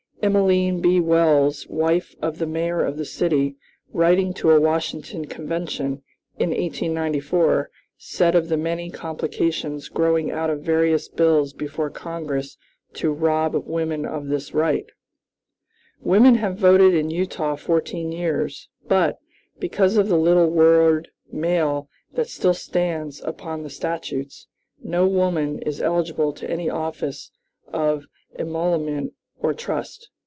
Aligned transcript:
Emeline 0.23 0.79
B. 0.81 0.99
Wells, 0.99 1.65
wife 1.67 2.13
of 2.21 2.37
the 2.37 2.45
Mayor 2.45 2.85
of 2.85 2.95
the 2.95 3.05
city, 3.05 3.55
writing 3.91 4.35
to 4.35 4.51
a 4.51 4.59
Washington 4.61 5.25
convention, 5.25 6.03
in 6.37 6.49
1894, 6.51 7.71
said 7.97 8.35
of 8.35 8.47
the 8.47 8.55
many 8.55 8.91
complications 8.91 9.89
growing 9.89 10.29
out 10.29 10.51
of 10.51 10.61
various 10.61 11.07
bills 11.09 11.53
before 11.53 11.89
Congress 11.89 12.55
to 12.93 13.11
rob 13.11 13.55
women 13.65 14.05
of 14.05 14.27
this 14.27 14.53
right: 14.53 14.85
"Women 16.01 16.35
have 16.35 16.55
voted 16.55 16.93
in 16.93 17.09
Utah 17.09 17.55
fourteen 17.55 18.11
years, 18.11 18.69
but, 18.87 19.17
because 19.57 19.97
of 19.97 20.07
the 20.07 20.19
little 20.19 20.51
word 20.51 21.09
'male' 21.31 21.89
that 22.13 22.29
still 22.29 22.53
stands 22.53 23.23
upon 23.23 23.63
the 23.63 23.71
statutes, 23.71 24.45
no 24.83 25.07
woman 25.07 25.57
is 25.63 25.81
eligible 25.81 26.31
to 26.33 26.47
any 26.47 26.69
office 26.69 27.31
of 27.73 28.05
emolument 28.37 29.13
or 29.43 29.55
trust. 29.55 30.11